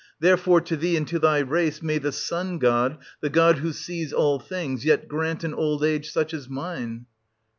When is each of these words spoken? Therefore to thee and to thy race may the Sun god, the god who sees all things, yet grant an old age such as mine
Therefore 0.19 0.61
to 0.61 0.75
thee 0.75 0.97
and 0.97 1.07
to 1.09 1.19
thy 1.19 1.37
race 1.41 1.83
may 1.83 1.99
the 1.99 2.11
Sun 2.11 2.57
god, 2.57 2.97
the 3.19 3.29
god 3.29 3.59
who 3.59 3.71
sees 3.71 4.11
all 4.11 4.39
things, 4.39 4.83
yet 4.83 5.07
grant 5.07 5.43
an 5.43 5.53
old 5.53 5.83
age 5.83 6.09
such 6.11 6.33
as 6.33 6.49
mine 6.49 7.05